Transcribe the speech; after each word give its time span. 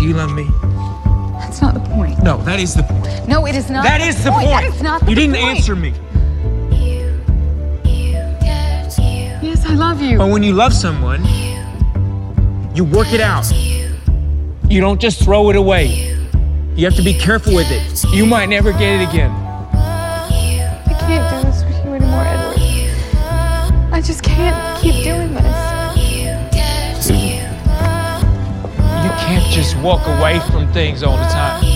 Do 0.00 0.06
you 0.08 0.14
love 0.14 0.32
me? 0.32 0.44
That's 1.40 1.60
not 1.60 1.74
the 1.74 1.80
point. 1.80 2.22
No, 2.22 2.38
that 2.44 2.58
is 2.58 2.74
the 2.74 2.82
point. 2.84 3.28
No, 3.28 3.46
it 3.46 3.54
is 3.54 3.68
not. 3.68 3.84
That 3.84 4.00
is 4.00 4.24
the 4.24 4.30
point. 4.30 4.46
That 4.46 4.64
is 4.64 4.80
not 4.80 5.02
the 5.02 5.10
you 5.10 5.14
didn't 5.14 5.36
point. 5.36 5.58
answer 5.58 5.76
me. 5.76 5.92
Yes, 9.42 9.66
I 9.66 9.74
love 9.74 10.00
you. 10.00 10.16
But 10.16 10.30
when 10.30 10.42
you 10.42 10.54
love 10.54 10.72
someone, 10.72 11.22
you 12.74 12.82
work 12.82 13.12
it 13.12 13.20
out. 13.20 13.52
You 14.70 14.80
don't 14.80 14.98
just 14.98 15.22
throw 15.22 15.50
it 15.50 15.56
away. 15.56 16.16
You 16.76 16.86
have 16.86 16.94
to 16.94 17.02
be 17.02 17.12
careful 17.12 17.54
with 17.54 17.70
it. 17.70 18.02
You 18.14 18.24
might 18.24 18.48
never 18.48 18.72
get 18.72 19.02
it 19.02 19.08
again. 19.10 19.30
I 19.30 20.96
can't 20.98 21.44
do 21.44 21.50
this 21.50 21.62
with 21.62 21.84
you 21.84 21.92
anymore, 21.92 22.24
Edward. 22.24 23.92
I 23.92 24.00
just 24.00 24.22
can't 24.22 24.80
keep 24.80 25.04
doing 25.04 25.19
just 29.50 29.76
walk 29.78 30.06
away 30.06 30.38
from 30.50 30.72
things 30.72 31.02
all 31.02 31.16
the 31.16 31.24
time. 31.24 31.69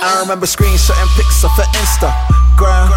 I 0.00 0.24
remember 0.24 0.48
screenshotting 0.48 1.12
pics 1.12 1.44
off 1.44 1.52
her 1.60 1.68
Instagram. 1.76 2.88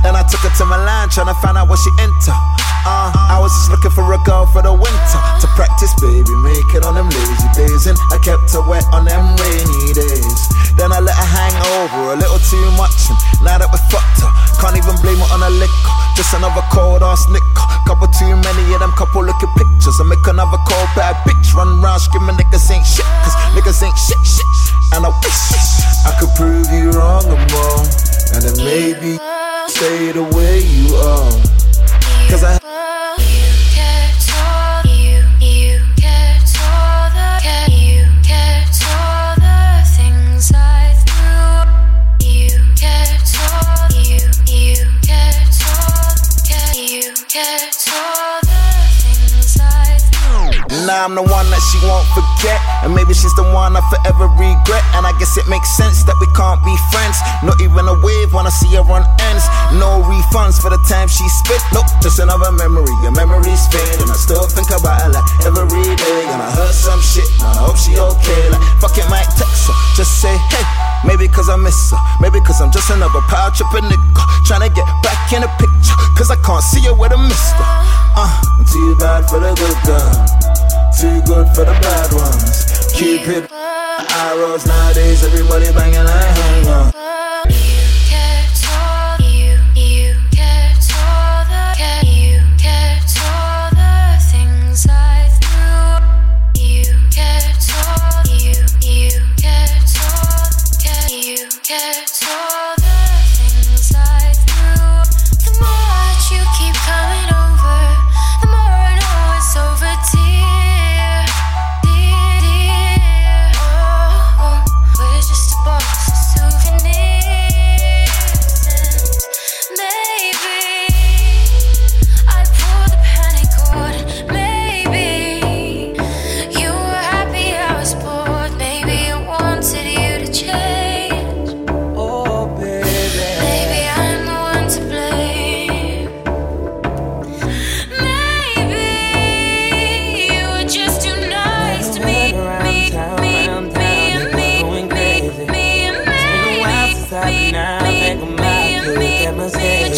Then 0.00 0.16
I 0.16 0.24
took 0.24 0.40
her 0.40 0.52
to 0.56 0.64
Milan 0.64 1.12
trying 1.12 1.28
to 1.28 1.36
find 1.44 1.60
out 1.60 1.68
what 1.68 1.76
she 1.76 1.92
into. 2.00 2.32
Uh, 2.88 3.12
I 3.12 3.36
was 3.36 3.52
just 3.52 3.68
looking 3.68 3.92
for 3.92 4.02
a 4.08 4.16
girl 4.24 4.48
for 4.48 4.64
the 4.64 4.72
winter 4.72 5.20
to 5.44 5.46
practice, 5.52 5.92
baby, 6.00 6.32
make 6.40 6.72
it 6.72 6.88
on 6.88 6.96
them 6.96 7.12
lazy 7.12 7.48
days. 7.52 7.84
And 7.84 8.00
I 8.08 8.16
kept 8.24 8.48
her 8.56 8.64
wet 8.64 8.80
on 8.96 9.04
them 9.04 9.22
rainy 9.44 9.92
days. 9.92 10.40
Then 10.80 10.88
I 10.88 11.04
let 11.04 11.12
her 11.12 11.28
hang 11.36 11.52
over 11.78 12.00
a 12.10 12.16
little 12.16 12.40
too 12.48 12.64
much. 12.80 12.96
And 13.12 13.18
now 13.44 13.60
that 13.60 13.68
we 13.68 13.76
fucked 13.92 14.24
her, 14.24 14.32
can't 14.56 14.72
even 14.80 14.96
blame 15.04 15.20
it 15.20 15.30
on 15.36 15.44
a 15.44 15.52
liquor. 15.52 15.94
Just 16.16 16.32
another 16.32 16.64
cold 16.72 17.04
ass 17.04 17.28
nigga. 17.28 17.44
Couple 17.84 18.08
too 18.08 18.32
many 18.40 18.64
of 18.72 18.80
them 18.80 18.96
couple 18.96 19.20
looking 19.20 19.52
pictures. 19.52 20.00
I 20.00 20.08
make 20.08 20.24
another 20.24 20.56
cold 20.64 20.88
bad 20.96 21.12
bitch 21.28 21.52
run 21.52 21.84
round 21.84 22.00
screaming 22.00 22.40
niggas 22.40 22.72
ain't 22.72 22.88
shit. 22.88 23.04
Cause 23.20 23.36
niggas 23.52 23.84
ain't 23.84 24.00
shit, 24.00 24.16
shit. 24.24 24.71
And 24.94 25.06
I 25.06 25.08
wish 25.08 25.42
I 26.04 26.16
could 26.20 26.28
prove 26.36 26.70
you 26.70 26.90
wrong 26.90 27.24
and 27.24 27.52
wrong. 27.52 27.86
And 28.34 28.42
then 28.42 28.56
maybe 28.64 29.18
stay 29.68 30.12
the 30.12 30.24
way 30.36 30.60
you 30.60 30.94
are. 30.96 31.32
Cause 32.28 32.44
I 32.44 32.61
Now 50.92 51.08
I'm 51.08 51.16
the 51.16 51.24
one 51.24 51.48
that 51.48 51.64
she 51.72 51.80
won't 51.88 52.04
forget. 52.12 52.60
And 52.84 52.92
maybe 52.92 53.16
she's 53.16 53.32
the 53.32 53.48
one 53.48 53.72
I 53.72 53.80
forever 53.88 54.28
regret. 54.28 54.84
And 54.92 55.08
I 55.08 55.16
guess 55.16 55.40
it 55.40 55.48
makes 55.48 55.72
sense 55.72 56.04
that 56.04 56.20
we 56.20 56.28
can't 56.36 56.60
be 56.60 56.76
friends. 56.92 57.16
Not 57.40 57.56
even 57.64 57.88
a 57.88 57.96
wave 58.04 58.36
when 58.36 58.44
I 58.44 58.52
see 58.52 58.68
her 58.76 58.84
on 58.84 59.00
ends. 59.32 59.48
No 59.80 60.04
refunds 60.04 60.60
for 60.60 60.68
the 60.68 60.76
time 60.84 61.08
she 61.08 61.24
spent. 61.40 61.64
Nope, 61.72 61.88
just 62.04 62.20
another 62.20 62.52
memory. 62.52 62.92
Your 63.00 63.16
memories 63.16 63.64
fade. 63.72 64.04
And 64.04 64.12
I 64.12 64.18
still 64.20 64.44
think 64.44 64.68
about 64.68 65.00
her 65.00 65.16
like 65.16 65.24
every 65.48 65.96
day. 65.96 66.28
And 66.28 66.44
I 66.44 66.52
heard 66.52 66.76
some 66.76 67.00
shit. 67.00 67.24
And 67.40 67.48
I 67.48 67.64
hope 67.64 67.80
she 67.80 67.96
okay. 67.96 68.52
Like, 68.52 68.60
fuck 68.76 68.92
it, 69.00 69.08
might 69.08 69.32
text 69.32 69.72
her. 69.72 69.76
Just 69.96 70.20
say, 70.20 70.36
hey. 70.52 70.66
Maybe 71.08 71.24
cause 71.24 71.48
I 71.48 71.56
miss 71.56 71.88
her. 71.88 72.00
Maybe 72.20 72.36
cause 72.44 72.60
I'm 72.60 72.68
just 72.68 72.92
another 72.92 73.24
power 73.32 73.48
tripping 73.48 73.88
nigga. 73.88 74.22
Trying 74.44 74.68
to 74.68 74.72
get 74.76 74.84
back 75.00 75.32
in 75.32 75.40
the 75.40 75.48
picture. 75.56 75.96
Cause 76.20 76.28
I 76.28 76.36
can't 76.44 76.60
see 76.60 76.84
her 76.84 76.92
with 76.92 77.16
a 77.16 77.20
mister. 77.32 77.64
Uh, 78.12 78.28
I'm 78.28 78.64
too 78.68 78.92
bad 79.00 79.24
for 79.24 79.40
the 79.40 79.56
good 79.56 79.78
girl. 79.88 80.71
Too 81.00 81.20
good 81.22 81.48
for 81.54 81.64
the 81.64 81.76
bad 81.80 82.12
ones. 82.12 82.92
Cupid 82.92 83.50
arrows 83.50 84.66
nowadays, 84.66 85.24
everybody 85.24 85.72
banging 85.72 86.04
like 86.04 86.36
hang 86.36 86.68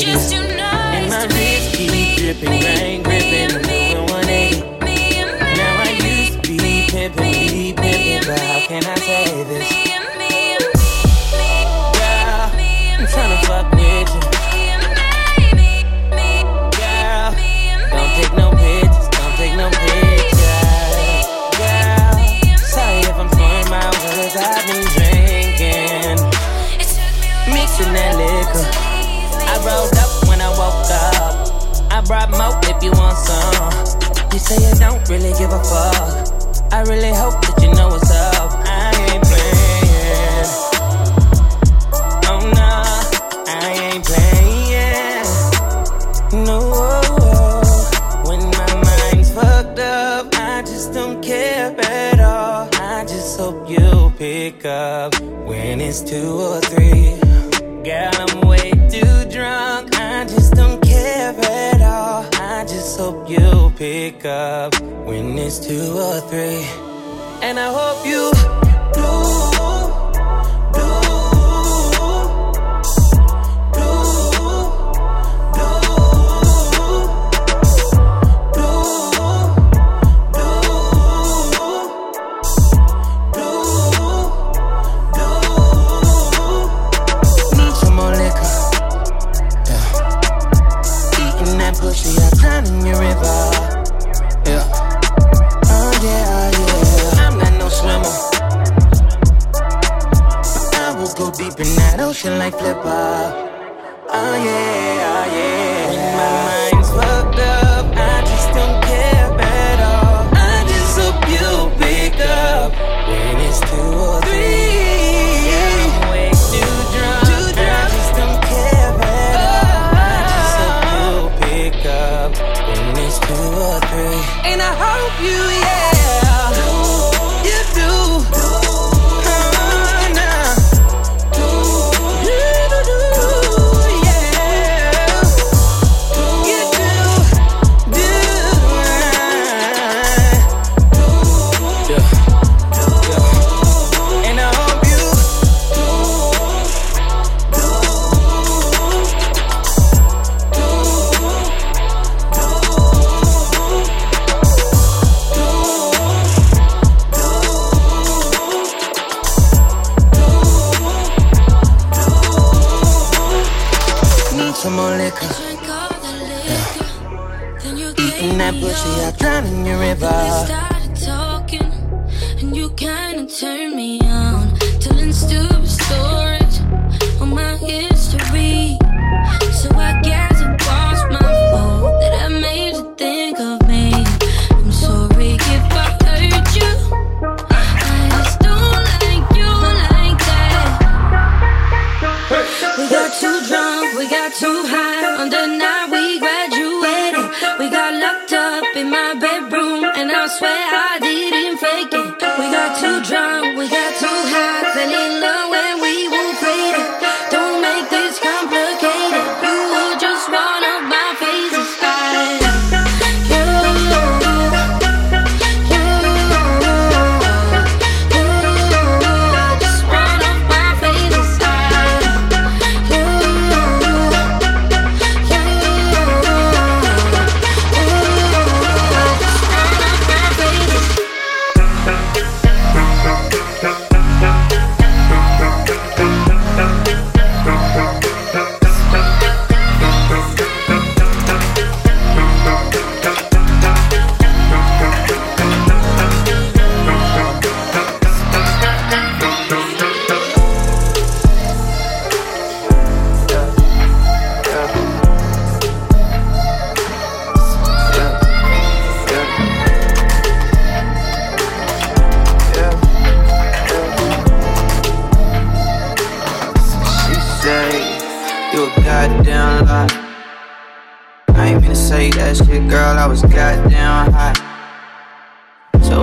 just 0.05 0.33
too 0.33 0.39
And 0.39 1.09
my 1.09 1.27
nice 1.27 1.73
to 1.73 1.93
me, 1.93 2.15
keep 2.17 2.39
dripping, 2.39 2.61
rain 2.61 3.14
really 35.15 35.33
give 35.39 35.53
a 35.53 35.63
fuck. 35.63 36.73
I 36.73 36.83
really 36.83 37.15
hope 37.15 37.41
that 37.43 37.63
you 37.63 37.71
know 37.75 37.89
what's 37.89 38.11
up. 38.11 38.51
I 38.67 38.91
ain't 39.11 39.25
playing. 39.31 40.49
Oh 42.31 42.41
no, 42.59 42.73
I 43.47 43.67
ain't 43.87 44.05
playing. 44.11 45.27
No, 46.45 46.59
when 48.29 48.43
my 48.59 48.73
mind's 48.87 49.31
fucked 49.33 49.79
up, 49.79 50.35
I 50.35 50.63
just 50.63 50.93
don't 50.93 51.23
care 51.23 51.75
at 51.79 52.19
all. 52.19 52.69
I 52.73 53.05
just 53.05 53.39
hope 53.39 53.71
you 53.71 54.13
pick 54.19 54.65
up 54.65 55.15
when 55.47 55.81
it's 55.81 56.01
two 56.01 56.41
or 56.41 56.61
three. 56.61 57.24
Hope 63.05 63.29
you 63.29 63.71
pick 63.77 64.25
up 64.25 64.73
when 65.05 65.37
it's 65.37 65.59
two 65.59 65.93
or 65.93 66.21
three. 66.31 66.65
And 67.43 67.59
I 67.59 67.69
hope 67.79 68.01
you 68.07 68.74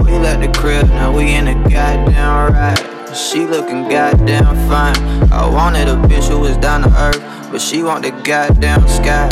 We 0.04 0.18
left 0.18 0.42
the 0.42 0.52
crib, 0.60 0.88
now 0.90 1.16
we 1.16 1.36
in 1.36 1.48
a 1.48 1.54
goddamn 1.70 2.54
ride. 2.54 2.92
She 3.16 3.46
looking 3.46 3.90
goddamn 3.90 4.56
fine. 4.70 4.96
I 5.32 5.48
wanted 5.50 5.88
a 5.90 5.96
bitch 5.96 6.30
who 6.30 6.40
was 6.40 6.58
down 6.58 6.84
to 6.84 6.90
earth, 6.98 7.20
but 7.52 7.60
she 7.60 7.84
want 7.84 8.04
the 8.04 8.12
goddamn 8.24 8.88
sky. 8.88 9.30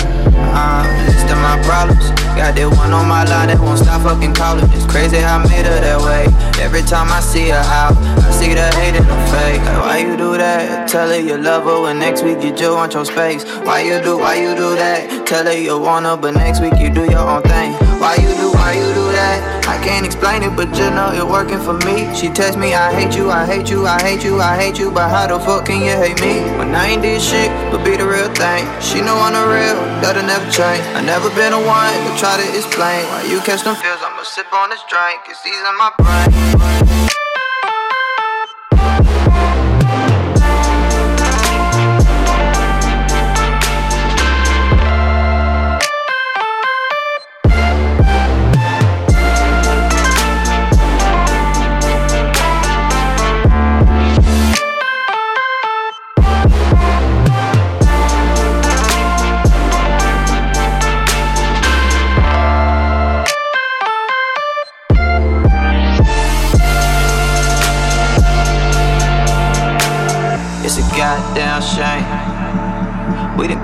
Uh, 0.52 0.84
list 1.08 1.32
of 1.32 1.38
my 1.40 1.62
problems. 1.64 2.10
Got 2.36 2.56
that 2.56 2.70
one 2.76 2.92
on 2.92 3.08
my 3.08 3.24
line 3.24 3.48
that 3.48 3.60
won't 3.60 3.80
stop 3.80 4.02
fucking 4.04 4.34
calling. 4.34 4.66
It's 4.72 4.86
crazy 4.86 5.18
how 5.18 5.40
I 5.40 5.48
made 5.48 5.66
her 5.66 5.80
that 5.80 6.00
way. 6.02 6.28
Every 6.62 6.82
time 6.82 7.08
I 7.12 7.22
see 7.22 7.50
her 7.50 7.66
out, 7.72 7.96
I 7.98 8.32
see 8.32 8.54
the 8.54 8.68
hate 8.76 8.96
in 8.96 9.04
her 9.04 9.26
face. 9.32 9.60
Why 9.80 10.00
you 10.00 10.18
do 10.18 10.38
that? 10.38 10.90
Tell 10.90 11.08
her 11.08 11.20
you 11.20 11.38
love 11.38 11.64
her 11.64 11.82
when 11.82 12.00
next 12.00 12.24
week 12.24 12.44
you 12.44 12.52
just 12.52 12.76
want 12.76 12.94
your 12.94 13.06
space. 13.06 13.44
Why 13.64 13.82
you 13.82 14.02
do, 14.02 14.18
why 14.18 14.36
you 14.36 14.56
do 14.56 14.76
that? 14.76 15.26
Tell 15.26 15.46
her 15.46 15.58
you 15.58 15.80
want 15.80 16.06
her, 16.06 16.18
but 16.18 16.36
next 16.36 16.62
week 16.62 16.74
you 16.80 16.90
do 16.90 17.06
your 17.06 17.28
own 17.28 17.44
thing. 17.44 17.89
Why 18.00 18.16
you 18.16 18.32
do, 18.32 18.48
why 18.56 18.80
you 18.80 18.88
do 18.96 19.12
that? 19.12 19.68
I 19.68 19.76
can't 19.84 20.06
explain 20.06 20.42
it, 20.42 20.56
but 20.56 20.72
you 20.80 20.88
know 20.90 21.12
it 21.12 21.28
working 21.28 21.60
for 21.60 21.76
me. 21.84 22.08
She 22.16 22.30
text 22.30 22.58
me, 22.58 22.74
I 22.74 22.96
hate 22.96 23.14
you, 23.14 23.30
I 23.30 23.46
hate 23.46 23.70
you, 23.70 23.86
I 23.86 24.02
hate 24.02 24.24
you, 24.24 24.40
I 24.40 24.56
hate 24.56 24.80
you, 24.80 24.90
but 24.90 25.10
how 25.10 25.28
the 25.28 25.38
fuck 25.38 25.66
can 25.66 25.84
you 25.84 25.92
hate 26.00 26.20
me? 26.22 26.40
When 26.58 26.74
I 26.74 26.96
ain't 26.96 27.02
did 27.02 27.22
shit, 27.22 27.52
but 27.72 27.84
be 27.84 27.98
the 27.98 28.08
real 28.08 28.32
thing. 28.40 28.64
She 28.80 29.02
know 29.02 29.20
I'm 29.20 29.36
the 29.36 29.44
real, 29.44 29.76
that'll 30.00 30.24
never 30.24 30.48
change. 30.50 30.84
I 30.96 31.02
never 31.04 31.28
been 31.36 31.52
the 31.52 31.60
one 31.60 31.92
to 31.92 32.12
try 32.16 32.40
to 32.40 32.48
explain 32.56 33.04
why 33.12 33.28
you 33.28 33.44
catch 33.44 33.68
them 33.68 33.76
feels. 33.76 34.00
I'ma 34.00 34.24
sip 34.24 34.48
on 34.54 34.70
this 34.70 34.84
drink, 34.88 35.20
it's 35.28 35.44
easing 35.46 35.76
my 35.76 35.92
brain. 36.00 36.99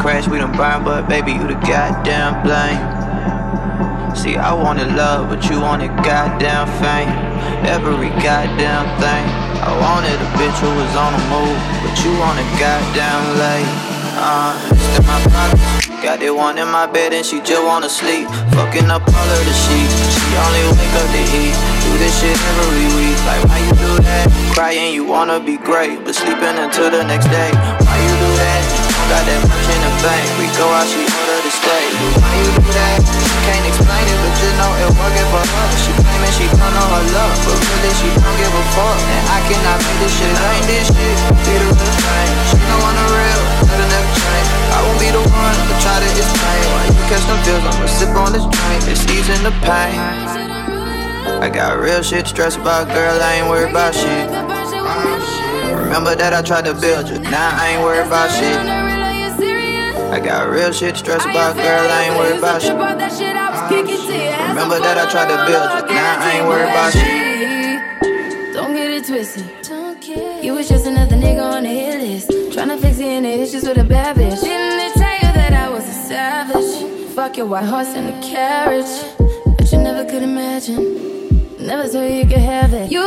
Crashed, 0.06 0.28
we 0.28 0.38
done 0.38 0.56
burned, 0.56 0.86
but 0.86 1.10
baby, 1.10 1.34
you 1.34 1.50
the 1.50 1.58
goddamn 1.66 2.46
blame. 2.46 2.78
See, 4.14 4.38
I 4.38 4.54
wanted 4.54 4.94
love, 4.94 5.34
but 5.34 5.50
you 5.50 5.60
wanted 5.60 5.90
goddamn 6.06 6.70
fame. 6.78 7.10
Every 7.66 8.14
goddamn 8.22 8.86
thing. 9.02 9.26
I 9.66 9.74
wanted 9.82 10.14
a 10.14 10.30
bitch 10.38 10.54
who 10.62 10.70
was 10.78 10.94
on 10.94 11.10
the 11.10 11.24
move, 11.34 11.58
but 11.82 11.98
you 12.06 12.14
wanted 12.22 12.46
goddamn 12.62 13.34
late. 13.42 13.66
Uh, 14.14 14.54
my. 15.10 15.76
Got 16.06 16.20
that 16.22 16.36
one 16.38 16.60
in 16.62 16.70
my 16.70 16.86
bed 16.86 17.18
and 17.18 17.26
she 17.26 17.42
just 17.42 17.66
wanna 17.66 17.90
sleep. 17.90 18.30
Fucking 18.54 18.94
up 18.94 19.02
all 19.02 19.30
of 19.34 19.42
the 19.42 19.56
sheets. 19.58 19.98
She 20.14 20.38
only 20.38 20.62
wake 20.78 20.96
up 21.02 21.10
to 21.18 21.22
eat. 21.34 21.58
Do 21.82 21.92
this 21.98 22.14
shit 22.22 22.38
every 22.38 22.94
week. 22.94 23.18
Like, 23.26 23.42
why 23.50 23.58
you 23.58 23.74
do 23.74 23.92
that? 24.06 24.30
Crying, 24.54 24.94
you 24.94 25.04
wanna 25.04 25.42
be 25.42 25.58
great, 25.58 26.06
but 26.06 26.14
sleeping 26.14 26.62
until 26.62 26.94
the 26.94 27.02
next 27.02 27.26
day. 27.34 27.50
Why 27.90 27.98
you 28.06 28.14
do 28.22 28.30
that? 28.38 28.55
Got 29.06 29.22
that 29.22 29.38
much 29.46 29.70
in 29.70 29.82
the 29.86 29.94
bank. 30.02 30.26
We 30.42 30.50
go 30.58 30.66
out, 30.66 30.90
she 30.90 31.06
order 31.06 31.38
to 31.46 31.52
stay. 31.54 31.86
Why 31.94 32.34
you 32.42 32.58
do 32.58 32.66
that? 32.74 32.98
Can't 33.46 33.66
explain 33.70 34.02
it, 34.02 34.18
but 34.18 34.34
just 34.34 34.58
know 34.58 34.74
it 34.82 34.90
working 34.98 35.30
for 35.30 35.46
her. 35.46 35.68
She 35.78 35.94
claiming 35.94 36.34
she 36.34 36.46
don't 36.50 36.74
know 36.74 36.88
her 36.90 37.06
love, 37.14 37.38
but 37.46 37.54
really 37.54 37.94
she 38.02 38.10
don't 38.18 38.38
give 38.42 38.50
a 38.50 38.66
fuck. 38.74 38.98
And 38.98 39.26
I 39.30 39.40
cannot 39.46 39.78
make 39.86 40.00
this 40.02 40.10
shit. 40.10 40.34
I 40.34 40.58
this 40.66 40.90
shit. 40.90 41.18
Be 41.46 41.54
the 41.54 41.70
real 41.70 41.96
thing. 42.02 42.30
She 42.50 42.58
know 42.66 42.82
I'm 42.82 42.98
the 42.98 43.06
real. 43.14 43.42
That'll 43.70 43.90
never 43.94 44.10
change. 44.10 44.50
I 44.74 44.78
won't 44.82 44.98
be 44.98 45.10
the 45.14 45.22
one 45.22 45.54
to 45.54 45.76
try 45.86 45.98
to 46.02 46.10
explain 46.10 46.62
why 46.74 46.84
you 46.90 47.04
catch 47.06 47.26
them 47.30 47.38
feels. 47.46 47.62
I'ma 47.62 47.86
sip 47.86 48.10
on 48.18 48.34
this 48.34 48.46
drink. 48.50 48.82
It's 48.90 49.06
easing 49.14 49.42
the 49.46 49.54
pain. 49.62 50.02
I 51.46 51.54
got 51.54 51.78
real 51.78 52.02
shit 52.02 52.26
stressed 52.26 52.58
about, 52.58 52.90
girl. 52.90 53.22
I 53.22 53.38
ain't 53.38 53.48
worried 53.54 53.70
about 53.70 53.94
shit. 53.94 54.34
Remember 55.78 56.18
that 56.18 56.34
I 56.34 56.42
tried 56.42 56.66
to 56.66 56.74
build 56.74 57.06
you. 57.06 57.22
Now 57.22 57.54
I 57.54 57.78
ain't 57.78 57.84
worried 57.86 58.10
about 58.10 58.34
shit. 58.34 58.85
I 60.16 60.20
got 60.22 60.50
real 60.50 60.72
shit 60.72 60.96
to 60.96 61.00
stress 61.00 61.26
about, 61.26 61.58
girl. 61.58 61.66
I 61.66 62.04
ain't 62.04 62.16
worried 62.18 62.38
about 62.38 62.62
shit. 62.62 62.72
Remember 62.72 62.96
that 64.80 64.98
I 64.98 65.12
tried 65.12 65.28
to 65.28 65.36
build 65.44 65.90
you. 65.90 65.94
Now 65.94 66.20
I 66.20 66.32
ain't 66.38 66.48
worried 66.48 66.70
about 66.72 66.94
shit. 66.94 68.54
Don't 68.54 68.74
get 68.74 68.92
it 68.92 69.04
twisted. 69.06 69.44
You 70.42 70.54
was 70.54 70.70
just 70.70 70.88
another 70.88 71.18
nigga 71.18 71.44
on 71.44 71.64
the 71.64 71.70
hit 71.70 72.00
list. 72.00 72.30
Tryna 72.56 72.80
fix 72.80 72.98
any 73.00 73.42
issues 73.42 73.68
with 73.68 73.78
a 73.78 73.84
bad 73.84 74.16
bitch. 74.16 74.40
Didn't 74.42 74.78
they 74.78 74.90
tell 74.94 75.16
you 75.16 75.34
that 75.36 75.52
I 75.52 75.68
was 75.70 75.84
a 75.84 75.94
savage? 76.08 76.86
Fuck 77.14 77.36
your 77.36 77.48
white 77.48 77.66
horse 77.66 77.90
and 77.90 78.08
a 78.08 78.14
carriage. 78.26 79.04
But 79.58 79.70
you 79.70 79.80
never 79.80 80.06
could 80.10 80.24
imagine. 80.24 80.96
Never 81.60 81.90
thought 81.90 82.10
you 82.10 82.26
could 82.26 82.38
have 82.38 82.74
it. 82.74 82.90
You 82.90 83.02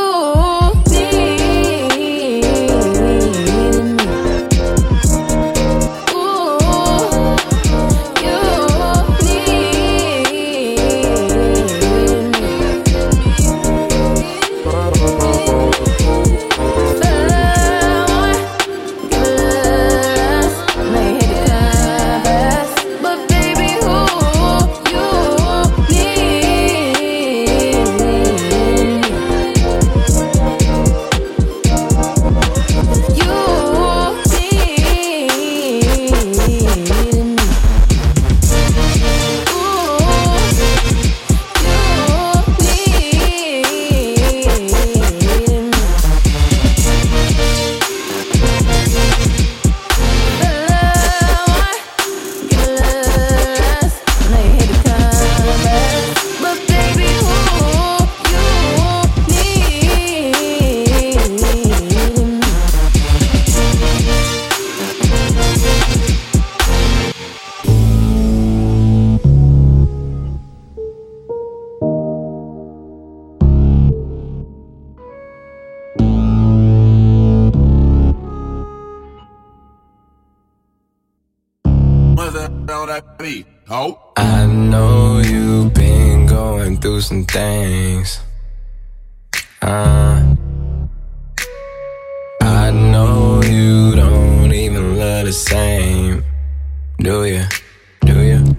Oh. 83.71 83.99
I 84.17 84.47
know 84.47 85.19
you've 85.19 85.75
been 85.75 86.25
going 86.25 86.77
through 86.77 87.01
some 87.01 87.23
things. 87.25 88.19
Uh, 89.61 90.35
I 92.41 92.71
know 92.71 93.43
you 93.43 93.95
don't 93.95 94.51
even 94.51 94.97
love 94.97 95.27
the 95.27 95.33
same. 95.33 96.23
Do 96.97 97.25
you? 97.25 97.43
Do 98.01 98.19
you? 98.21 98.57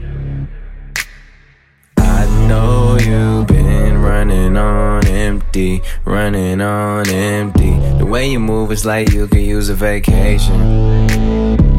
I 1.98 2.46
know 2.46 2.96
you've 2.96 3.48
been 3.48 3.98
running 3.98 4.56
on 4.56 5.04
empty, 5.06 5.82
running 6.04 6.60
on 6.60 7.08
empty. 7.08 7.72
The 7.98 8.06
way 8.06 8.30
you 8.30 8.38
move 8.38 8.70
is 8.70 8.86
like 8.86 9.12
you 9.12 9.26
could 9.26 9.42
use 9.42 9.70
a 9.70 9.74
vacation. 9.74 11.69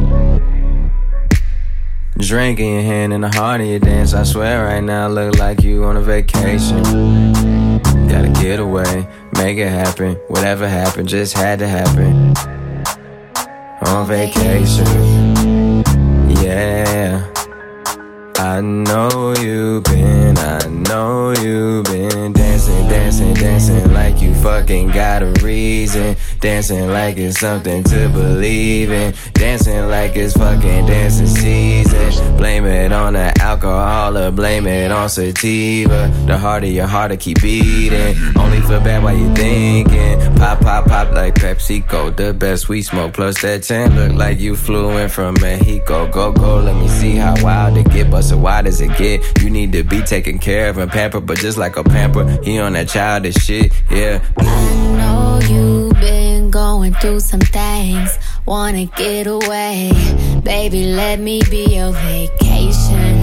Drink 2.18 2.60
in 2.60 2.74
your 2.74 2.82
hand 2.84 3.14
and 3.14 3.24
the 3.24 3.30
heart 3.30 3.62
of 3.62 3.68
your 3.68 3.80
dance. 3.80 4.14
I 4.14 4.24
swear 4.24 4.66
right 4.66 4.84
now, 4.84 5.08
look 5.08 5.38
like 5.40 5.64
you 5.64 5.86
on 5.86 5.98
a 5.98 6.02
vacation. 6.02 6.84
Gotta 8.08 8.30
get 8.42 8.60
away, 8.60 9.08
make 9.38 9.58
it 9.58 9.70
happen. 9.70 10.16
Whatever 10.28 10.68
happened, 10.68 11.08
just 11.08 11.34
had 11.34 11.60
to 11.60 11.68
happen. 11.68 12.36
On 13.88 14.06
vacation, 14.08 14.86
yeah. 16.44 17.28
I 18.36 18.60
know 18.60 19.34
you've 19.40 19.84
been, 19.86 20.38
I 20.38 20.66
know 20.68 21.32
you've 21.32 21.86
been 21.86 22.34
dancing, 22.34 22.88
dancing, 22.90 23.34
dancing 23.34 23.94
like 23.94 24.22
you 24.22 24.36
fucking 24.36 24.90
got 24.90 25.24
a 25.24 25.32
reason. 25.44 26.16
Dancing 26.42 26.90
like 26.90 27.18
it's 27.18 27.40
something 27.40 27.84
to 27.84 28.10
believe 28.10 28.92
in. 28.92 29.14
Dancing 29.34 29.88
like 29.90 30.16
it's 30.16 30.34
fucking 30.34 30.88
dancing 30.88 31.28
season. 31.28 32.36
Blame 32.36 32.66
it 32.66 32.92
on 32.92 33.14
the 33.14 33.32
alcohol 33.40 34.18
or 34.18 34.32
blame 34.32 34.66
it 34.66 34.92
on 34.92 35.08
sativa. 35.08 36.12
The 36.26 36.36
harder 36.36 36.66
your 36.66 36.88
heart 36.88 37.12
to 37.12 37.18
keep 37.18 37.44
beating. 37.44 38.16
Only 38.36 38.60
feel 38.62 38.80
bad 38.80 39.04
while 39.04 39.16
you 39.16 39.32
thinking. 39.36 40.36
Pop, 40.38 40.62
pop, 40.62 40.88
pop 40.88 41.14
like 41.14 41.36
PepsiCo. 41.36 42.16
The 42.16 42.34
best 42.34 42.68
we 42.70 42.82
smoke. 42.82 43.14
Plus 43.14 43.40
that 43.44 43.62
10 43.62 43.96
look 43.96 44.14
like 44.18 44.40
you 44.40 44.56
flew 44.56 44.98
in 44.98 45.10
from 45.10 45.36
Mexico. 45.40 46.08
Go, 46.12 46.32
go, 46.32 46.58
let 46.58 46.76
me 46.76 46.88
see 46.88 47.18
how 47.18 47.36
wild 47.44 47.78
it 47.78 47.88
get. 47.92 48.10
But 48.10 48.24
so 48.24 48.40
why 48.40 48.64
does 48.64 48.82
it 48.82 48.98
get? 48.98 49.22
You 49.44 49.52
need 49.52 49.74
to 49.74 49.84
be 49.84 50.02
taken 50.02 50.40
care 50.40 50.70
of 50.70 50.80
and 50.80 50.90
pampered. 50.90 51.28
But 51.28 51.38
just 51.38 51.60
like 51.60 51.78
a 51.78 51.84
pamper, 51.84 52.26
he 52.42 52.58
on 52.58 52.74
that 52.74 52.90
childish 52.90 53.36
shit. 53.36 53.72
Yeah. 53.92 54.26
I 54.38 54.98
know 54.98 55.40
you've 55.48 55.94
been 56.00 56.31
going 56.82 56.94
through 56.96 57.20
some 57.20 57.40
things. 57.40 58.18
Wanna 58.48 58.86
get 58.86 59.28
away. 59.28 59.92
Baby, 60.44 60.86
let 60.86 61.20
me 61.20 61.44
be 61.48 61.76
your 61.76 61.92
vacation. 61.92 63.20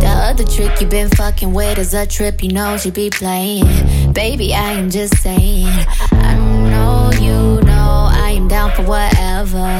The 0.00 0.12
other 0.28 0.44
trick 0.44 0.78
you 0.78 0.86
been 0.86 1.08
fucking 1.08 1.54
with 1.54 1.78
is 1.78 1.94
a 1.94 2.04
trip 2.04 2.42
you 2.42 2.52
know 2.52 2.76
she 2.76 2.90
be 2.90 3.08
playing. 3.08 4.12
Baby, 4.12 4.52
I 4.52 4.72
am 4.72 4.90
just 4.90 5.16
saying. 5.22 5.66
I 6.10 6.34
know 6.70 7.10
you 7.18 7.62
know 7.64 8.08
I 8.10 8.34
am 8.36 8.48
down 8.48 8.70
for 8.72 8.82
whatever. 8.82 9.70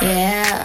Yeah. 0.00 0.64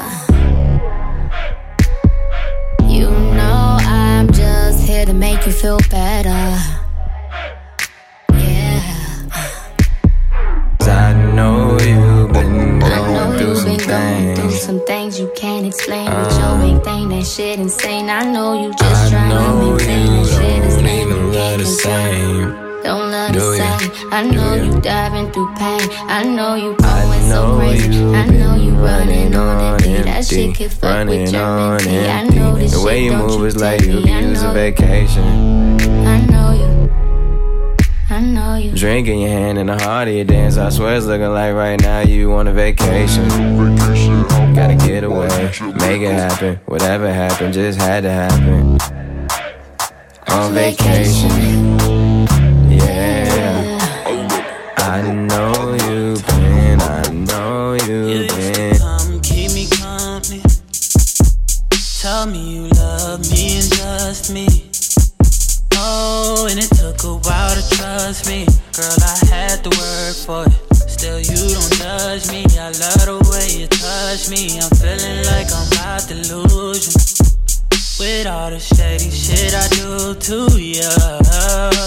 You 2.88 3.10
know 3.10 3.78
I'm 3.82 4.32
just 4.32 4.88
here 4.88 5.06
to 5.06 5.14
make 5.14 5.46
you 5.46 5.52
feel 5.52 5.80
better. 5.90 6.89
Big 17.20 17.28
shit 17.28 17.60
insane. 17.60 18.10
I 18.10 18.24
know 18.32 18.62
you 18.62 18.74
just 18.74 19.12
trying 19.12 19.30
to 19.30 19.36
know 19.36 19.76
maintain 19.76 20.12
you 20.14 20.26
that 20.26 20.42
shit 20.42 20.64
is 20.64 20.76
don't 20.76 20.86
even 20.88 21.34
love 21.34 21.60
the 21.60 21.66
same. 21.66 22.50
Don't 22.84 23.12
love 23.12 23.34
Do 23.34 23.40
the 23.40 23.58
ya? 23.58 23.78
same. 23.78 24.14
I 24.14 24.24
know 24.24 24.58
Do 24.58 24.66
you 24.66 24.82
diving 24.82 25.32
through 25.32 25.54
pain. 25.56 25.82
I 26.08 26.24
know 26.24 26.56
you 26.56 26.76
going 26.78 27.30
so 27.30 27.58
crazy. 27.58 28.04
I 28.06 28.26
know 28.28 28.56
you 28.56 28.72
been 28.72 28.80
running 28.80 29.36
on 29.36 29.74
empty. 29.74 29.94
That 30.04 30.08
empty, 30.08 30.36
shit 30.36 30.56
could 30.56 30.72
fuck 30.72 30.84
running 30.84 31.24
with 31.24 31.34
your 31.34 31.44
on 31.44 31.86
mental. 31.86 32.10
I 32.10 32.24
know 32.24 32.56
this 32.56 32.72
The 32.72 32.82
way 32.82 32.96
shit 32.96 33.04
you 33.04 33.10
don't 33.12 33.28
move 33.28 33.46
is 33.46 33.58
like 33.58 33.82
you 33.82 33.94
me. 34.02 34.14
I 34.14 34.20
use 34.22 34.42
a 34.42 34.46
know- 34.48 34.54
vacation. 34.54 35.78
I 36.08 36.22
know 36.26 36.52
you. 36.62 36.90
I 38.10 38.22
know 38.22 38.56
you. 38.56 38.72
Drink 38.76 39.08
in 39.10 39.20
your 39.20 39.30
hand 39.30 39.58
and 39.58 39.70
the 39.70 39.78
heart 39.84 40.08
of 40.08 40.14
your 40.14 40.24
dance. 40.26 40.58
I 40.58 40.70
swear 40.70 40.96
it's 40.96 41.06
looking 41.06 41.34
like 41.34 41.54
right 41.54 41.80
now 41.82 42.00
you 42.00 42.34
on 42.34 42.48
a 42.48 42.54
vacation. 42.54 43.28
Gotta 44.60 44.76
get 44.76 45.06
away, 45.06 45.30
make 45.80 46.02
it 46.02 46.12
happen. 46.12 46.60
Whatever 46.66 47.14
happened, 47.14 47.54
just 47.54 47.80
had 47.80 48.04
to 48.04 48.12
happen. 48.12 48.78
On 50.28 50.54
vacation, 50.54 51.78
yeah. 52.70 53.80
I 54.80 55.02
know 55.14 55.78
you've 55.88 56.28
been, 56.28 56.82
I 56.82 57.10
know 57.10 57.78
you've 57.88 58.28
been. 58.28 58.78
Come 58.78 59.22
keep 59.22 59.54
me 59.54 59.66
company. 59.70 60.44
Tell 62.02 62.26
me 62.26 62.56
you 62.56 62.68
love 62.68 63.22
me 63.32 63.60
and 63.60 63.72
just 63.72 64.34
me. 64.34 64.46
Oh, 65.78 66.48
and 66.52 66.60
it 66.60 66.70
took 66.76 67.02
a 67.06 67.16
while 67.16 67.56
to 67.56 67.78
trust 67.78 68.28
me. 68.28 68.46
Girl, 68.76 68.98
I 69.08 69.26
had 69.26 69.64
to 69.64 69.70
work 69.70 70.16
for 70.18 70.44
it. 70.52 70.76
Still, 70.90 71.20
you 71.22 71.56
don't 71.56 71.74
judge 71.80 72.28
me. 72.30 72.44
I 72.60 72.76
love 72.76 73.06
the 73.08 73.29
you 73.58 73.68
touch 73.68 74.30
me. 74.30 74.60
I'm 74.60 74.70
feeling 74.78 75.26
like 75.26 75.48
I'm 75.52 75.68
about 75.72 76.02
to 76.10 76.16
lose 76.16 76.88
you. 76.88 77.26
With 78.00 78.28
all 78.28 78.50
the 78.50 78.60
shady 78.60 79.10
shit 79.10 79.54
I 79.54 79.68
do 79.76 80.16
to 80.16 80.62
ya. 80.62 80.90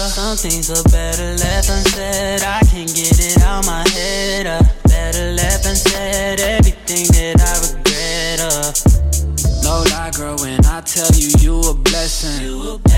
Some 0.09 0.37
things 0.37 0.69
are 0.69 0.83
better 0.91 1.35
left 1.37 1.69
unsaid. 1.69 2.43
I 2.43 2.59
can't 2.69 2.93
get 2.93 3.17
it 3.19 3.41
out 3.41 3.65
my 3.65 3.87
head. 3.89 4.45
Uh. 4.45 4.61
Better 4.87 5.31
left 5.33 5.65
unsaid. 5.65 6.39
Everything 6.39 7.07
that 7.17 7.41
I 7.41 7.53
regret. 7.65 8.39
Uh. 8.41 8.73
No 9.63 9.83
lie, 9.89 10.11
girl, 10.11 10.37
when 10.37 10.63
I 10.65 10.81
tell 10.81 11.09
you 11.15 11.29
you 11.39 11.59
a 11.69 11.73
blessing. 11.73 12.45
You 12.45 12.73
a 12.73 12.77
blessing. 12.77 12.92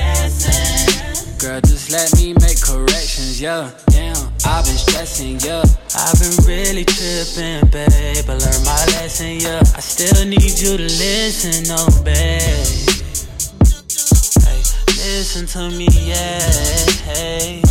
Been 5.05 5.37
yeah. 5.39 5.61
I've 5.93 6.19
been 6.19 6.33
really 6.47 6.83
tripping, 6.83 7.69
babe. 7.69 8.25
I 8.27 8.33
learned 8.33 8.65
my 8.65 8.85
lesson, 8.97 9.39
yeah. 9.39 9.59
I 9.59 9.79
still 9.79 10.25
need 10.25 10.57
you 10.59 10.77
to 10.77 10.83
listen, 10.83 11.63
oh, 11.69 12.01
babe. 12.03 12.41
Hey, 14.41 14.61
listen 14.97 15.45
to 15.45 15.69
me, 15.69 15.87
yeah. 16.01 16.39
Hey. 17.05 17.61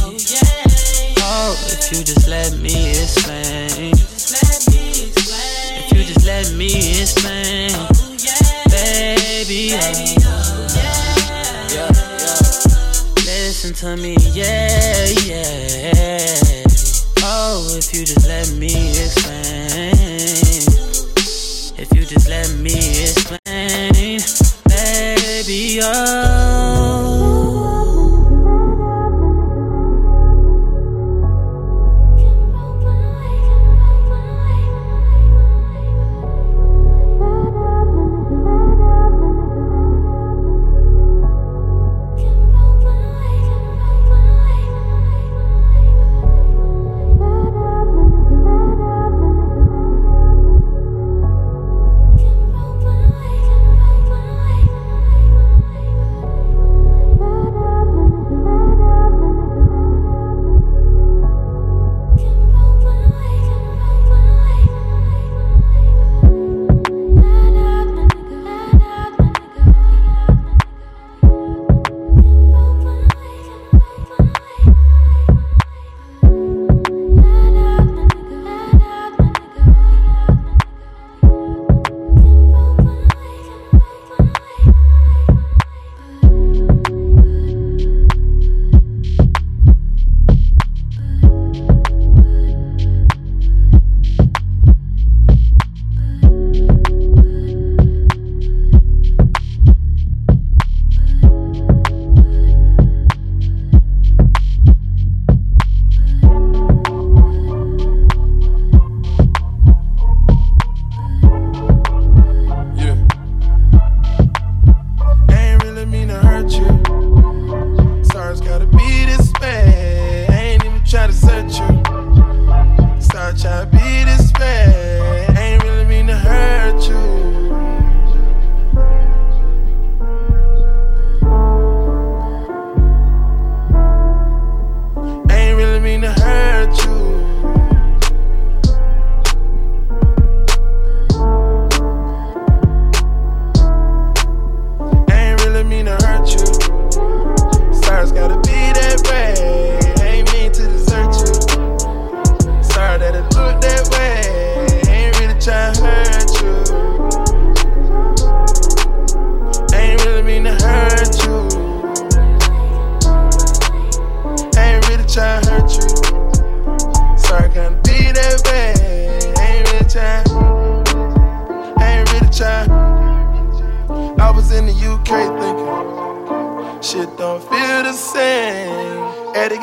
Oh, 1.19 1.59
if 1.67 1.91
you 1.91 2.05
just 2.05 2.29
let 2.29 2.57
me 2.61 2.91
explain. 2.91 3.93
If 5.75 5.93
you 5.93 6.05
just 6.05 6.25
let 6.25 6.53
me 6.53 7.00
explain. 7.00 7.73
Baby, 8.71 9.75
yeah. 9.75 9.91
Listen 13.26 13.75
to 13.75 13.97
me, 13.97 14.17
yeah, 14.33 15.09
yeah. 15.26 16.63
Oh, 17.57 17.77
if 17.79 17.95
you 17.95 18.05
just 18.05 18.27
let 18.27 18.51
me 18.59 18.91
explain. 18.91 19.95
If 21.79 21.95
you 21.95 22.05
just 22.05 22.29
let 22.29 22.51
me 22.59 22.75
explain, 23.03 24.19
baby, 24.67 25.79
oh. 25.81 26.44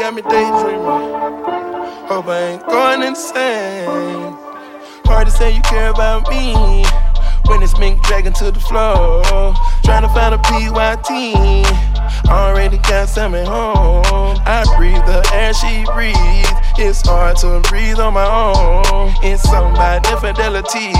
Got 0.01 0.15
me 0.15 0.23
daydreaming. 0.23 0.81
Hope 2.09 2.25
I 2.25 2.53
ain't 2.53 2.65
going 2.65 3.03
insane. 3.03 4.33
Hard 5.05 5.27
to 5.27 5.31
say 5.31 5.53
you 5.53 5.61
care 5.61 5.91
about 5.91 6.27
me 6.27 6.55
when 7.45 7.61
it's 7.61 7.77
mink 7.77 8.01
dragging 8.05 8.33
to 8.33 8.49
the 8.49 8.59
floor. 8.59 9.21
Trying 9.83 10.01
to 10.01 10.09
find 10.09 10.33
a 10.33 10.39
PYT. 10.39 11.07
Already 12.27 12.79
got 12.79 13.09
some 13.09 13.35
at 13.35 13.47
home. 13.47 14.41
I 14.47 14.65
breathe 14.75 15.05
the 15.05 15.21
air 15.35 15.53
she 15.53 15.85
breathes. 15.93 16.49
It's 16.79 17.05
hard 17.05 17.37
to 17.37 17.61
breathe 17.69 17.99
on 17.99 18.15
my 18.15 18.25
own. 18.25 19.13
It's 19.21 19.47
about 19.49 20.09
infidelity. 20.09 20.97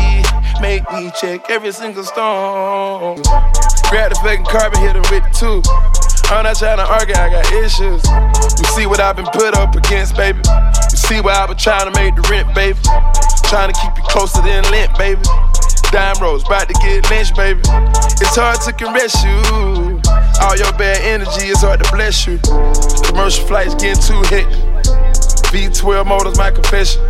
Make 0.62 0.84
me 0.92 1.10
check 1.20 1.50
every 1.50 1.72
single 1.72 2.04
stone. 2.04 3.16
Grab 3.90 4.12
the 4.12 4.20
fucking 4.22 4.46
carpet, 4.46 4.78
hit 4.78 4.96
her 4.96 5.02
with 5.10 5.26
two. 5.34 5.64
I'm 6.32 6.44
not 6.48 6.56
trying 6.56 6.78
to 6.78 6.88
argue, 6.88 7.14
I 7.14 7.28
got 7.28 7.44
issues. 7.52 8.02
You 8.58 8.66
see 8.72 8.86
what 8.88 9.02
I've 9.02 9.18
been 9.18 9.28
put 9.34 9.54
up 9.54 9.76
against, 9.76 10.16
baby. 10.16 10.40
You 10.40 10.98
see 10.98 11.20
what 11.20 11.36
I've 11.36 11.50
been 11.50 11.58
trying 11.58 11.92
to 11.92 11.94
make 12.00 12.16
the 12.16 12.24
rent, 12.32 12.48
baby. 12.56 12.80
Trying 13.52 13.68
to 13.68 13.76
keep 13.76 13.92
you 13.98 14.04
closer 14.08 14.42
than 14.42 14.64
lint, 14.72 14.98
baby. 14.98 15.20
Dime 15.92 16.16
rolls, 16.24 16.46
about 16.48 16.70
to 16.70 16.74
get 16.80 17.04
lynched, 17.12 17.36
baby. 17.36 17.60
It's 18.24 18.40
hard 18.40 18.62
to 18.64 18.72
caress 18.72 19.12
you. 19.28 20.00
All 20.40 20.56
your 20.56 20.72
bad 20.80 21.04
energy 21.04 21.52
is 21.52 21.60
hard 21.60 21.84
to 21.84 21.92
bless 21.92 22.26
you. 22.26 22.40
Commercial 23.04 23.46
flights 23.46 23.76
getting 23.76 24.02
too 24.02 24.24
hectic. 24.32 24.56
V12 25.52 26.08
motors, 26.08 26.38
my 26.38 26.50
confession. 26.50 27.04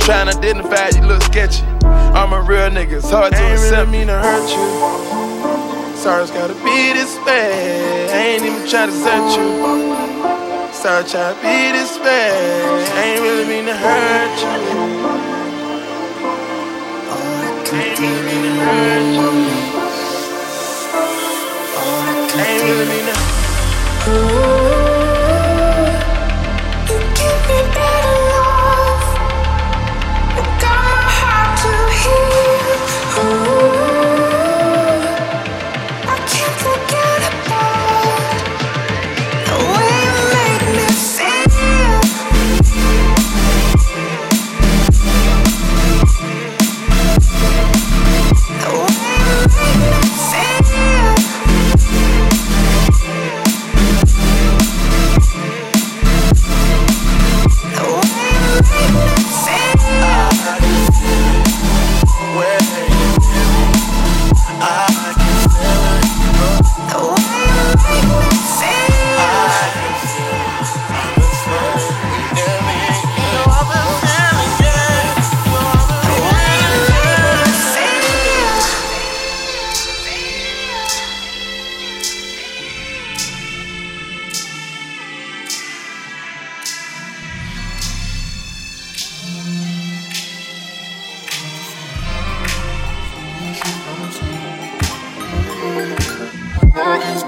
Trying 0.00 0.32
to 0.32 0.38
identify 0.40 0.88
you 0.96 1.04
look 1.06 1.22
sketchy. 1.22 1.64
I'm 2.16 2.32
a 2.32 2.40
real 2.40 2.70
nigga, 2.70 2.96
it's 2.96 3.10
hard 3.10 3.34
to 3.34 3.52
accept. 3.52 3.92
Really 3.92 3.98
mean 3.98 4.06
to 4.06 4.18
hurt 4.18 4.48
you. 4.48 5.07
It's 6.10 6.30
gotta 6.30 6.54
be 6.64 6.94
this 6.94 7.16
bad. 7.18 8.10
I 8.10 8.18
ain't 8.32 8.42
even 8.42 8.66
trying 8.66 8.88
to 8.88 8.94
set 8.94 9.36
you. 9.36 9.48
Sorry, 10.72 11.04
trying 11.04 11.34
to 11.36 11.40
be 11.42 11.72
this 11.76 11.98
bad. 11.98 12.88
I 12.96 13.02
ain't 13.04 13.20
really 13.20 13.44
mean 13.44 13.66
to 13.66 13.76
hurt 13.76 14.40
you. 14.40 14.48
I 17.70 17.82
ain't 17.84 18.00
really 18.00 18.22
mean 18.24 18.42
to 18.42 18.64
hurt 18.64 19.04
you. 19.20 19.28
I 22.24 22.46
Ain't 22.48 22.62
really 22.64 22.87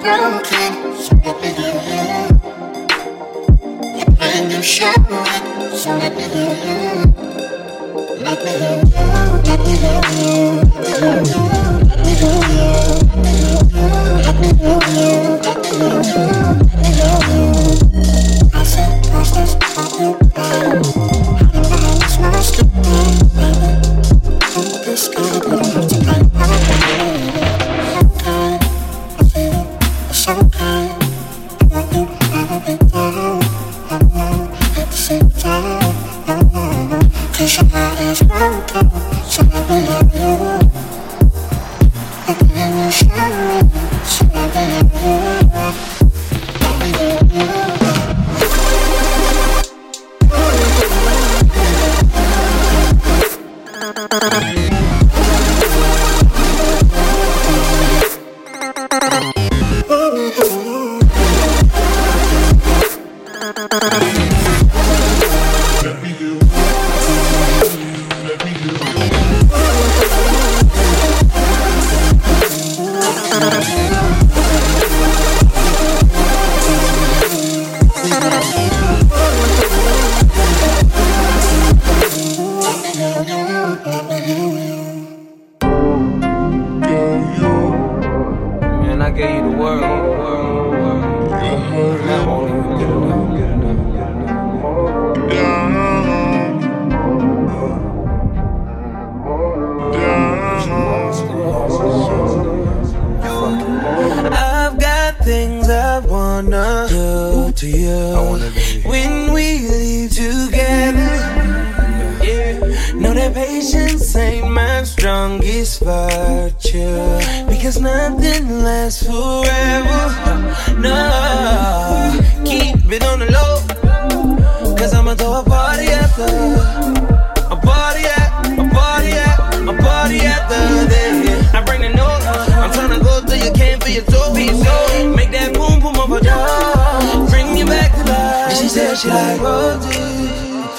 Man, 0.03 0.41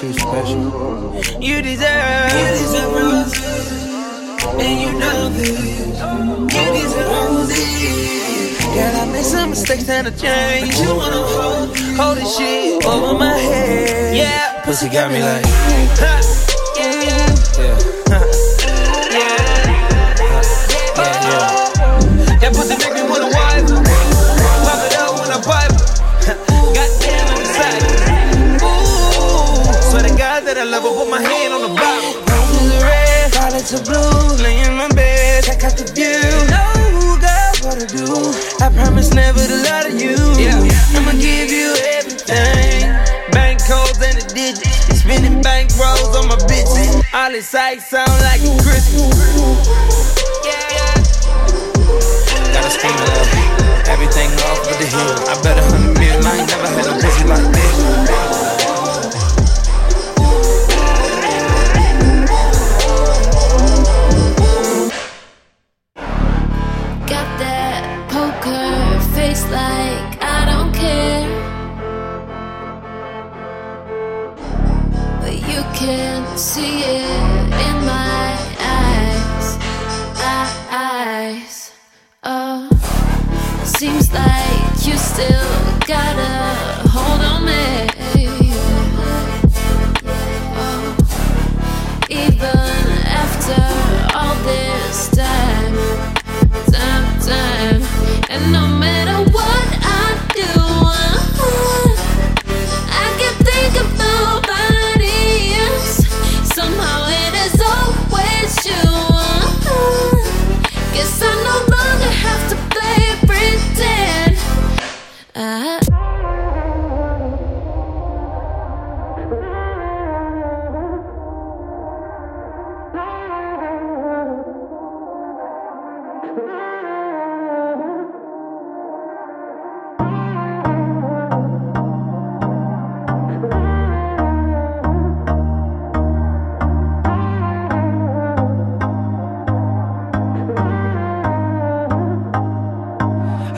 Too 0.02 0.14
special. 0.14 0.64
You 1.40 1.62
deserve, 1.62 2.34
you 2.34 2.48
deserve 2.58 2.92
roses. 2.92 3.38
And 4.58 4.82
you 4.82 4.92
know 4.98 5.30
this. 5.30 5.60
You 6.56 6.66
deserve 6.74 7.12
roses. 7.30 8.58
Girl, 8.74 8.96
I 8.96 9.06
made 9.12 9.24
some 9.24 9.52
mistakes 9.52 9.88
and 9.90 10.08
I 10.08 10.10
changed. 10.10 10.80
You 10.80 10.96
wanna 10.96 11.22
hold, 11.22 11.78
hold 11.78 12.18
this 12.18 12.36
shit 12.36 12.84
over 12.84 13.14
my 13.16 13.38
head. 13.38 14.16
Yeah, 14.18 14.64
pussy 14.64 14.90
got 14.90 15.12
me 15.12 15.22
like, 15.22 15.46
yeah, 15.46 15.92
yeah, 16.78 16.98
yeah, 16.98 17.28
ha, 17.28 17.32
yeah, 17.60 17.81
God 30.72 30.84
I 30.84 30.88
love. 30.88 30.98
Put 30.98 31.10
my 31.10 31.22
hand 31.22 31.54
on 31.54 31.62
the 31.62 31.74
Bible. 31.76 32.24
Roses 32.32 32.84
red, 32.84 33.34
violets 33.34 33.74
are 33.76 33.84
blue. 33.84 34.44
Lay 34.44 34.60
in 34.64 34.76
my 34.76 34.88
bed, 34.90 35.44
check 35.44 35.64
out 35.64 35.76
the 35.76 35.84
view. 35.92 36.24
No, 36.48 36.64
girl, 37.20 37.52
what 37.68 37.76
to 37.80 37.88
do? 37.88 38.08
I 38.64 38.72
promise 38.72 39.14
never 39.14 39.40
to 39.40 39.58
lie 39.68 39.90
to 39.90 39.94
you. 39.96 40.16
I'ma 40.96 41.12
give 41.20 41.52
you 41.52 41.76
everything. 42.00 42.88
Bank 43.32 43.60
codes 43.68 44.00
and 44.00 44.16
the 44.16 44.26
digits. 44.32 45.04
Spinning 45.04 45.42
bank 45.42 45.72
rolls 45.76 46.16
on 46.16 46.28
my 46.28 46.40
bitches. 46.48 47.04
All 47.14 47.32
this 47.32 47.50
sights 47.50 47.90
sound 47.90 48.12
like 48.24 48.40
a 48.40 48.52
Christmas. 48.64 49.12
Gotta 52.56 52.72
scream 52.72 52.96
it 52.96 53.10
up. 53.12 53.28
Everything 53.92 54.32
off 54.48 54.64
with 54.64 54.80
the 54.80 54.88
hill. 54.88 55.16
I 55.28 55.36
bet 55.44 55.58
a 55.58 55.64
hundred 55.68 56.00
million. 56.00 56.24
I 56.24 56.40
ain't 56.40 56.48
never 56.48 56.68
had 56.68 56.88
a 56.88 56.94
pussy 56.96 57.28
like 57.28 57.48
this. 57.52 58.11
Can 75.86 76.38
see 76.38 76.84
it 76.84 77.50
in 77.68 77.76
my 77.86 78.30
eyes. 78.60 79.48
My 80.26 80.46
eyes. 80.70 81.72
Oh, 82.24 82.70
seems 83.64 84.14
like 84.14 84.86
you 84.86 84.96
still 84.98 85.52
got 85.94 86.16
a 86.34 86.88
hold 86.94 87.22
on 87.32 87.42
me. 87.50 87.64
Oh, 90.64 90.96
even 92.10 92.70
after 93.24 93.62
all 94.20 94.36
this 94.52 95.10
time 95.10 95.76
time, 96.72 97.08
time. 97.22 97.82
And 98.30 98.52
no 98.54 98.68
matter 98.68 99.21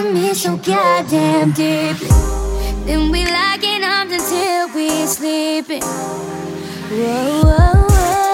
Fucking 0.00 0.14
me 0.14 0.32
so 0.32 0.56
goddamn 0.56 1.50
deeply. 1.52 2.08
Then 2.86 3.10
we 3.10 3.26
locking 3.26 3.84
arms 3.84 4.12
until 4.12 4.68
we 4.74 5.06
sleeping. 5.06 5.82
Whoa, 5.82 7.42
whoa, 7.44 7.74
whoa. 7.92 8.30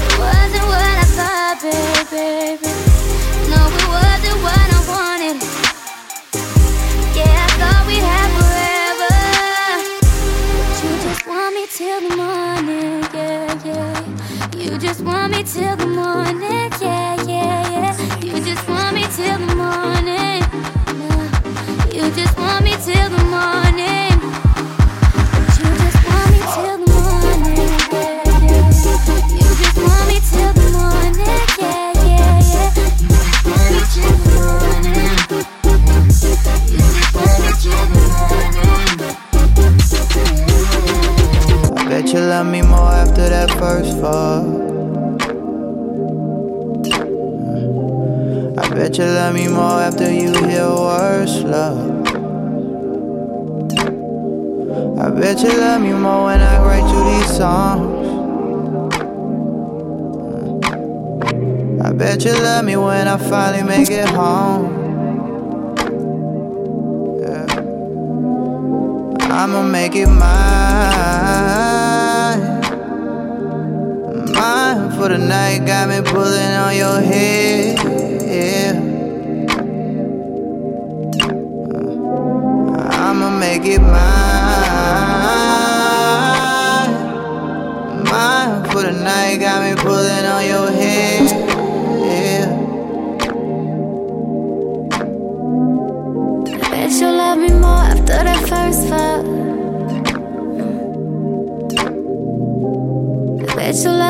It 0.00 0.18
wasn't 0.18 0.66
what 0.72 0.94
I 0.96 1.06
thought, 1.16 1.58
baby. 1.60 2.56
No, 3.50 3.60
it 3.68 3.86
wasn't 3.92 4.38
what 4.46 4.68
I 4.72 4.80
wanted. 4.88 5.36
Yeah, 7.14 7.44
I 7.44 7.48
thought 7.60 7.82
we'd 7.86 8.06
have 8.14 8.32
forever. 8.40 9.12
But 10.56 10.76
you 10.84 10.92
just 11.04 11.22
want 11.26 11.52
me 11.54 11.64
till 11.68 12.00
the 12.00 12.12
morning, 12.16 13.04
yeah, 13.12 13.52
yeah. 13.66 14.00
You 14.56 14.78
just 14.78 15.00
want 15.02 15.32
me 15.32 15.42
till 15.42 15.76
the 15.76 15.86
morning, 15.86 16.63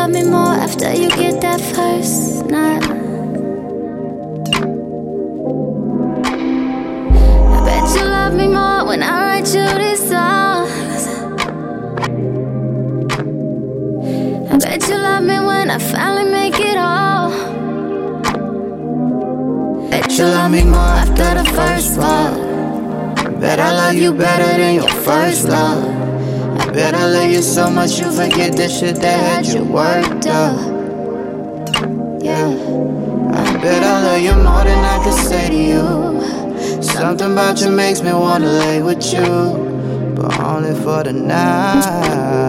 love 0.05 0.13
me 0.13 0.23
more 0.23 0.55
after 0.67 0.93
you 0.93 1.09
get 1.09 1.41
that 1.41 1.59
first 1.59 2.45
nut. 2.45 2.83
I 7.49 7.65
bet 7.65 7.97
you 7.97 8.05
love 8.05 8.35
me 8.35 8.49
more 8.49 8.85
when 8.85 9.03
I 9.03 9.13
write 9.25 9.49
you 9.55 9.67
these 9.79 10.07
songs. 10.07 11.09
I 14.53 14.59
bet 14.59 14.87
you 14.89 14.99
love 14.99 15.25
me 15.25 15.39
when 15.39 15.71
I 15.71 15.79
finally 15.79 16.31
make 16.31 16.61
it 16.61 16.77
all. 16.77 17.31
Bet 19.89 20.19
you 20.19 20.25
love 20.27 20.51
me 20.51 20.65
more 20.65 20.95
after 21.03 21.35
the 21.39 21.45
first 21.57 21.97
fuck. 21.97 23.41
Bet 23.41 23.59
I 23.59 23.73
love 23.73 23.95
you 23.95 24.13
better 24.13 24.59
than 24.59 24.75
your 24.75 24.89
first 24.89 25.49
love. 25.49 25.94
Bet 26.75 26.93
I 26.93 27.07
love 27.07 27.31
you 27.31 27.41
so 27.41 27.71
much 27.71 28.01
you 28.01 28.11
forget 28.11 28.57
the 28.57 28.69
shit 28.69 28.97
that 28.97 29.21
had 29.21 29.47
you 29.47 29.63
worked 29.63 30.27
up. 30.27 30.59
Yeah. 32.21 32.49
I 32.49 33.57
bet 33.63 33.85
I 33.85 34.03
love 34.03 34.21
you 34.21 34.35
more 34.43 34.65
than 34.65 34.85
I 34.85 35.05
could 35.05 35.15
say 35.15 35.51
to 35.51 35.57
you. 35.57 36.83
Something 36.83 37.31
about 37.31 37.61
you 37.61 37.71
makes 37.71 38.03
me 38.03 38.13
wanna 38.13 38.51
lay 38.51 38.83
with 38.83 39.13
you, 39.13 40.15
but 40.17 40.41
only 40.41 40.75
for 40.83 41.05
the 41.05 41.13
night. 41.13 42.44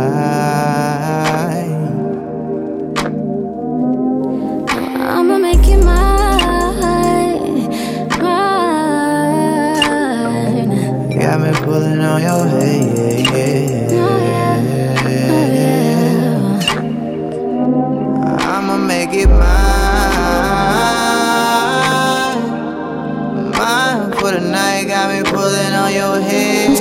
Mine 24.35 24.43
for 24.43 24.47
the 24.47 24.51
night. 24.51 24.87
Got 24.87 25.09
me 25.11 25.23
pulling 25.31 25.73
on 25.73 25.93
your 25.93 26.19
head. 26.19 26.77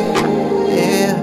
Yeah. 0.74 1.14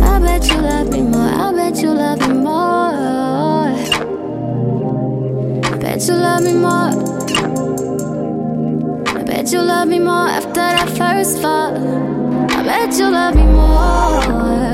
I 0.00 0.18
bet 0.20 0.48
you 0.48 0.58
love 0.58 0.88
me 0.90 1.02
more. 1.02 1.20
I 1.20 1.52
bet 1.52 1.82
you 1.82 1.90
love 1.92 2.20
me 2.20 2.34
more. 2.34 2.92
I 5.64 5.78
bet 5.80 6.06
you 6.06 6.14
love 6.14 6.42
me 6.42 6.52
more. 6.54 6.92
I 9.08 9.22
bet 9.24 9.52
you 9.52 9.60
love 9.60 9.88
me 9.88 9.98
more 9.98 10.28
after 10.28 10.54
that 10.54 10.88
first 10.90 11.40
fuck. 11.42 11.76
I 12.52 12.62
bet 12.62 12.96
you 12.98 13.10
love 13.10 13.34
me 13.34 13.44
more. 13.44 14.71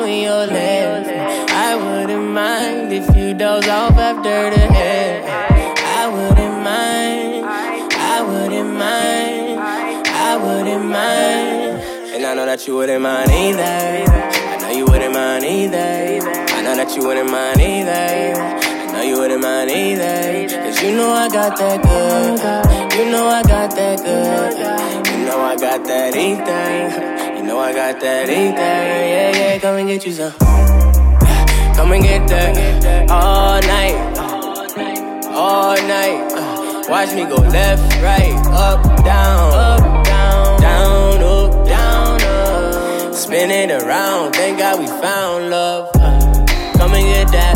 Between 0.00 0.22
your 0.22 0.46
legs. 0.46 1.08
I 1.52 1.76
wouldn't 1.76 2.30
mind 2.30 2.92
if 2.92 3.14
you 3.14 3.34
doze 3.34 3.68
off 3.68 3.96
after 3.98 4.50
the 4.50 4.66
head. 4.72 5.24
I 5.28 6.08
wouldn't 6.08 6.64
mind. 6.64 7.44
I 7.44 8.22
wouldn't 8.22 8.72
mind. 8.78 9.60
I 10.08 10.36
wouldn't 10.36 10.84
mind. 10.86 11.82
And 12.14 12.24
I 12.24 12.34
know 12.34 12.46
that 12.46 12.66
you 12.66 12.76
wouldn't 12.76 13.02
mind 13.02 13.30
either. 13.30 13.62
I 13.62 14.58
know 14.62 14.70
you 14.70 14.84
wouldn't 14.86 15.14
mind 15.14 15.44
either. 15.44 16.30
I 16.56 16.62
know 16.62 16.76
that 16.76 16.96
you 16.96 17.06
wouldn't 17.06 17.30
mind 17.30 17.60
either. 17.60 17.90
I 17.92 18.92
know 18.92 19.02
you 19.02 19.18
wouldn't 19.20 19.42
mind 19.42 19.70
either. 19.70 20.48
Cause 20.64 20.82
you 20.82 20.96
know 20.96 21.10
I 21.12 21.28
got 21.28 21.58
that 21.58 21.82
good. 21.82 22.98
You 22.98 23.10
know 23.10 23.26
I 23.26 23.42
got 23.42 23.70
that 23.76 23.98
good. 23.98 25.18
You 25.18 25.26
know 25.26 25.40
I 25.40 25.56
got 25.56 25.84
that 25.84 26.16
ether. 26.16 27.19
I 27.60 27.72
got 27.74 28.00
that 28.00 28.28
ether. 28.28 28.58
Yeah, 28.58 29.36
yeah, 29.36 29.58
come 29.58 29.76
and 29.76 29.88
get 29.88 30.04
you 30.06 30.12
some. 30.12 30.32
Uh, 30.40 31.74
come 31.76 31.92
and 31.92 32.02
get 32.02 32.26
that 32.28 33.08
uh, 33.10 33.14
all 33.14 33.60
night. 33.60 33.96
Uh, 34.16 35.38
all 35.38 35.76
night. 35.76 36.32
Uh, 36.32 36.56
Watch 36.88 37.12
me 37.14 37.24
go 37.24 37.36
left, 37.36 38.02
right, 38.02 38.34
up, 38.48 38.82
down, 39.04 39.52
up, 39.54 40.04
down, 40.04 40.60
down, 40.60 41.22
up, 41.22 41.64
down, 41.64 42.20
up. 42.22 43.14
Spin 43.14 43.50
it 43.52 43.70
around, 43.70 44.32
thank 44.32 44.58
God 44.58 44.80
we 44.80 44.86
found 44.88 45.50
love. 45.50 45.88
Uh, 45.94 46.18
Come 46.78 46.94
and 46.94 47.06
get 47.06 47.28
that, 47.30 47.54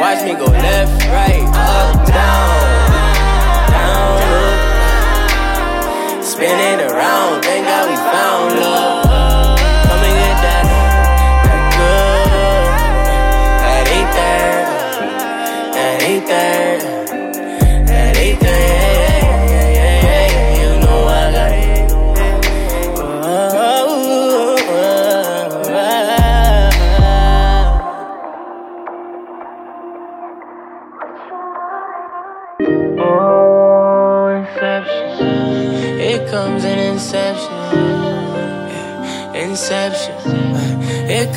Watch 0.09 0.25
me 0.25 0.33
go 0.33 0.47
left, 0.47 1.05
right, 1.09 1.45
up, 1.53 2.07
down, 2.07 2.48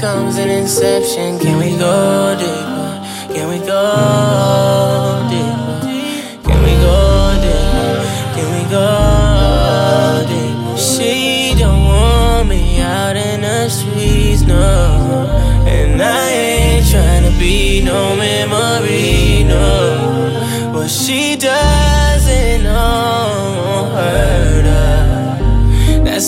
comes 0.02 0.38
an 0.38 0.50
inception. 0.50 1.38
Can 1.38 1.60
we 1.60 1.78
go 1.78 2.36
deeper? 2.40 3.36
Can 3.36 3.50
we 3.50 3.60
go 3.60 5.28
deeper? 5.30 6.50
Can 6.50 6.64
we 6.64 6.74
go 6.82 6.98
deeper? 7.44 8.02
Can 8.34 8.48
we 8.56 8.64
go 8.72 9.01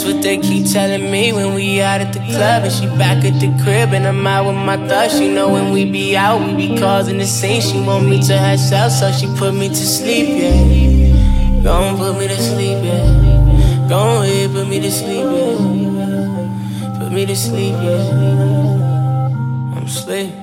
What 0.04 0.22
they 0.22 0.38
keep 0.38 0.70
telling 0.70 1.10
me 1.10 1.32
when 1.32 1.54
we 1.54 1.82
out 1.82 2.02
at 2.02 2.12
the 2.12 2.20
club 2.20 2.64
and 2.64 2.72
she 2.74 2.88
back 2.98 3.24
at 3.24 3.40
the 3.40 3.48
crib 3.64 3.94
and 3.94 4.06
I'm 4.06 4.28
out 4.28 4.46
with 4.46 4.58
my 4.58 4.76
thoughts. 4.88 5.18
She 5.18 5.34
know 5.34 5.50
when 5.50 5.72
we 5.72 5.90
be 5.90 6.18
out, 6.18 6.46
we 6.46 6.54
be 6.56 6.78
causing 6.78 7.20
the 7.20 7.26
scene. 7.26 7.62
She 7.62 7.80
want 7.80 8.10
me 8.10 8.22
to 8.24 8.38
herself, 8.38 8.92
so 8.92 9.14
she 9.14 9.28
put 9.38 9.54
me 9.54 9.70
to 9.70 9.76
sleep, 9.76 10.28
yeah. 10.28 11.64
Gon' 11.64 11.98
put 11.98 12.20
me 12.20 12.28
to 12.28 12.36
sleep, 12.36 12.84
yeah. 12.84 13.88
Gon' 13.88 14.26
ahead, 14.26 14.52
put 14.52 14.68
me 14.68 14.82
to 14.82 14.92
sleep, 14.92 15.24
yeah. 15.24 17.00
Put 17.00 17.12
me 17.14 17.26
to 17.26 17.36
sleep, 17.36 17.74
yeah. 17.74 18.12
I'm 19.78 19.86
asleep. 19.86 20.43